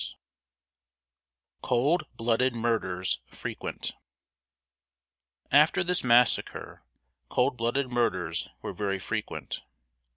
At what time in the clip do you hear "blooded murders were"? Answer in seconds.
7.55-8.73